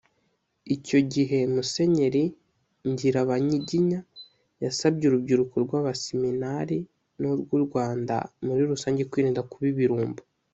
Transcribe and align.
Icyo 0.75 0.99
gihe 1.13 1.39
Musenyeri 1.53 2.23
Ngirabanyiginya 2.91 3.99
yasabye 4.63 5.03
urubyiruko 5.07 5.55
rw’abaseminari 5.65 6.79
n’urw’u 7.19 7.59
Rwanda 7.65 8.15
muri 8.45 8.61
rusange 8.71 9.03
kwirinda 9.11 9.47
kuba 9.51 9.65
ibirumbo 9.73 10.19